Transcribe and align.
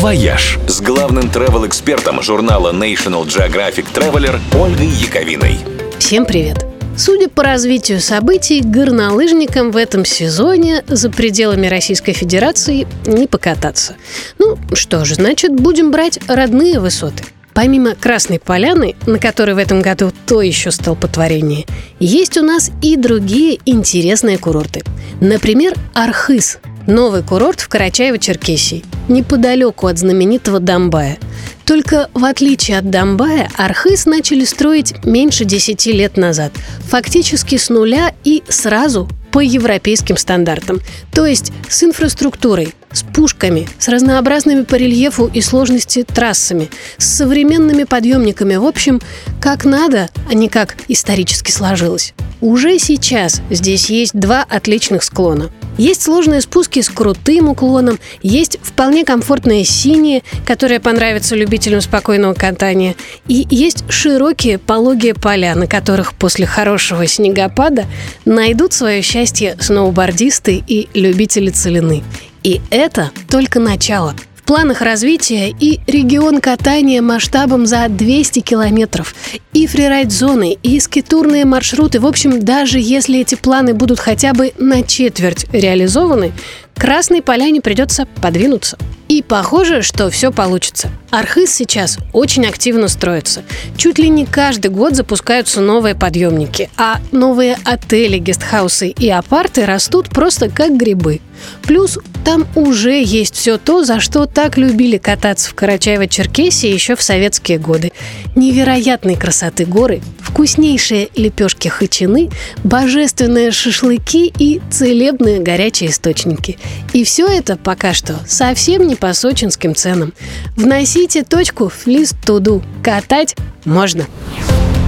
«Вояж» 0.00 0.58
с 0.66 0.80
главным 0.80 1.24
travel-экспертом 1.24 2.22
журнала 2.22 2.72
National 2.72 3.26
Geographic 3.26 3.84
Traveler 3.92 4.40
Ольгой 4.58 4.86
Яковиной. 4.86 5.58
Всем 5.98 6.24
привет! 6.24 6.64
Судя 6.96 7.28
по 7.28 7.42
развитию 7.42 8.00
событий, 8.00 8.62
горнолыжникам 8.62 9.70
в 9.70 9.76
этом 9.76 10.06
сезоне 10.06 10.82
за 10.88 11.10
пределами 11.10 11.66
Российской 11.66 12.14
Федерации 12.14 12.88
не 13.04 13.26
покататься. 13.26 13.96
Ну 14.38 14.56
что 14.72 15.04
же, 15.04 15.16
значит, 15.16 15.52
будем 15.52 15.90
брать 15.90 16.18
родные 16.26 16.80
высоты. 16.80 17.24
Помимо 17.52 17.94
Красной 17.94 18.38
Поляны, 18.38 18.96
на 19.04 19.18
которой 19.18 19.54
в 19.54 19.58
этом 19.58 19.82
году 19.82 20.12
то 20.24 20.40
еще 20.40 20.70
столпотворение, 20.70 21.66
есть 21.98 22.38
у 22.38 22.42
нас 22.42 22.70
и 22.80 22.96
другие 22.96 23.58
интересные 23.66 24.38
курорты. 24.38 24.82
Например, 25.20 25.74
Архыз– 25.92 26.56
Новый 26.86 27.22
курорт 27.22 27.60
в 27.60 27.68
Карачаево-Черкесии, 27.68 28.84
неподалеку 29.08 29.86
от 29.86 29.98
знаменитого 29.98 30.60
Домбая. 30.60 31.18
Только 31.66 32.08
в 32.14 32.24
отличие 32.24 32.78
от 32.78 32.90
Домбая, 32.90 33.48
Архыз 33.56 34.06
начали 34.06 34.44
строить 34.44 34.94
меньше 35.04 35.44
10 35.44 35.86
лет 35.86 36.16
назад, 36.16 36.52
фактически 36.88 37.56
с 37.56 37.68
нуля 37.68 38.12
и 38.24 38.42
сразу 38.48 39.08
по 39.30 39.38
европейским 39.38 40.16
стандартам. 40.16 40.80
То 41.12 41.26
есть 41.26 41.52
с 41.68 41.82
инфраструктурой, 41.84 42.74
с 42.90 43.02
пушками, 43.02 43.68
с 43.78 43.88
разнообразными 43.88 44.62
по 44.62 44.74
рельефу 44.74 45.30
и 45.32 45.40
сложности 45.40 46.02
трассами, 46.02 46.70
с 46.98 47.06
современными 47.06 47.84
подъемниками. 47.84 48.56
В 48.56 48.64
общем, 48.64 49.00
как 49.40 49.64
надо, 49.64 50.08
а 50.28 50.34
не 50.34 50.48
как 50.48 50.76
исторически 50.88 51.52
сложилось. 51.52 52.14
Уже 52.40 52.78
сейчас 52.78 53.42
здесь 53.50 53.90
есть 53.90 54.18
два 54.18 54.44
отличных 54.48 55.04
склона. 55.04 55.50
Есть 55.80 56.02
сложные 56.02 56.42
спуски 56.42 56.82
с 56.82 56.90
крутым 56.90 57.48
уклоном, 57.48 57.98
есть 58.20 58.58
вполне 58.62 59.02
комфортные 59.02 59.64
синие, 59.64 60.22
которые 60.46 60.78
понравятся 60.78 61.34
любителям 61.34 61.80
спокойного 61.80 62.34
катания, 62.34 62.96
и 63.28 63.46
есть 63.48 63.90
широкие 63.90 64.58
пологие 64.58 65.14
поля, 65.14 65.54
на 65.54 65.66
которых 65.66 66.12
после 66.12 66.44
хорошего 66.44 67.06
снегопада 67.06 67.86
найдут 68.26 68.74
свое 68.74 69.00
счастье 69.00 69.56
сноубордисты 69.58 70.62
и 70.66 70.90
любители 70.92 71.48
целины. 71.48 72.04
И 72.42 72.60
это 72.68 73.10
только 73.30 73.58
начало– 73.58 74.14
планах 74.50 74.82
развития 74.82 75.54
и 75.60 75.78
регион 75.86 76.40
катания 76.40 77.00
масштабом 77.00 77.66
за 77.66 77.86
200 77.88 78.40
километров, 78.40 79.14
и 79.52 79.68
фрирайд-зоны, 79.68 80.58
и 80.60 80.80
скитурные 80.80 81.44
маршруты. 81.44 82.00
В 82.00 82.06
общем, 82.06 82.40
даже 82.40 82.80
если 82.80 83.20
эти 83.20 83.36
планы 83.36 83.74
будут 83.74 84.00
хотя 84.00 84.32
бы 84.32 84.52
на 84.58 84.82
четверть 84.82 85.46
реализованы, 85.52 86.32
Красной 86.80 87.20
Поляне 87.20 87.60
придется 87.60 88.06
подвинуться. 88.22 88.78
И 89.06 89.22
похоже, 89.22 89.82
что 89.82 90.08
все 90.08 90.32
получится. 90.32 90.88
Архыз 91.10 91.52
сейчас 91.52 91.98
очень 92.14 92.46
активно 92.46 92.88
строится. 92.88 93.42
Чуть 93.76 93.98
ли 93.98 94.08
не 94.08 94.24
каждый 94.24 94.70
год 94.70 94.94
запускаются 94.94 95.60
новые 95.60 95.94
подъемники, 95.94 96.70
а 96.78 97.00
новые 97.12 97.58
отели, 97.64 98.16
гестхаусы 98.16 98.88
и 98.88 99.10
апарты 99.10 99.66
растут 99.66 100.08
просто 100.08 100.48
как 100.48 100.74
грибы. 100.76 101.20
Плюс 101.62 101.98
там 102.24 102.46
уже 102.54 103.02
есть 103.02 103.34
все 103.34 103.58
то, 103.58 103.82
за 103.82 103.98
что 103.98 104.26
так 104.26 104.56
любили 104.56 104.98
кататься 104.98 105.50
в 105.50 105.54
Карачаево-Черкесии 105.54 106.68
еще 106.68 106.94
в 106.94 107.02
советские 107.02 107.58
годы. 107.58 107.92
Невероятной 108.36 109.16
красоты 109.16 109.64
горы, 109.64 110.02
вкуснейшие 110.20 111.08
лепешки 111.16 111.68
хычины, 111.68 112.30
божественные 112.62 113.50
шашлыки 113.50 114.32
и 114.38 114.60
целебные 114.70 115.40
горячие 115.40 115.90
источники. 115.90 116.58
И 116.92 117.04
все 117.04 117.26
это 117.26 117.56
пока 117.56 117.94
что 117.94 118.20
совсем 118.26 118.86
не 118.86 118.96
по 118.96 119.12
сочинским 119.14 119.74
ценам. 119.74 120.12
Вносите 120.56 121.22
точку 121.22 121.68
в 121.68 121.86
лист 121.86 122.16
to-do. 122.24 122.62
Катать 122.82 123.36
можно. 123.64 124.06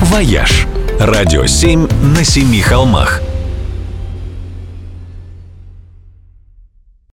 «Вояж»– 0.01 0.67
радио 0.99 1.47
7 1.47 1.89
на 2.17 2.25
семи 2.25 2.61
холмах– 2.61 3.21